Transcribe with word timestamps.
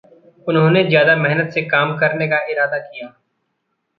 उन्होंने 0.47 0.83
ज़्यादा 0.83 1.15
मेहनत 1.15 1.51
से 1.53 1.61
काम 1.65 1.95
करने 1.97 2.27
का 2.27 2.39
इरादा 2.51 2.77
किया। 2.77 3.13